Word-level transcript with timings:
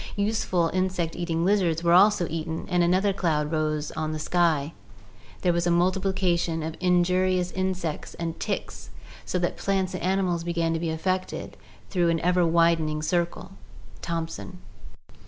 Useful 0.15 0.71
insect 0.73 1.15
eating 1.15 1.45
lizards 1.45 1.83
were 1.83 1.93
also 1.93 2.25
eaten, 2.27 2.65
and 2.69 2.81
another 2.81 3.13
cloud 3.13 3.51
rose 3.51 3.91
on 3.91 4.13
the 4.13 4.17
sky— 4.17 4.73
there 5.43 5.53
was 5.53 5.67
a 5.67 5.69
multiplication 5.69 6.63
of 6.63 6.75
injurious 6.79 7.51
insects 7.51 8.15
and 8.15 8.39
ticks, 8.39 8.89
so 9.25 9.37
that 9.37 9.57
plants 9.57 9.93
and 9.93 10.01
animals 10.01 10.43
began 10.43 10.73
to 10.73 10.79
be 10.79 10.89
affected 10.89 11.55
through 11.91 12.09
an 12.09 12.19
ever 12.21 12.43
widening 12.43 13.03
circle" 13.03 13.51
(Thomson). 14.01 14.57